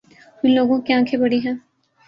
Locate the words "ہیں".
1.45-1.53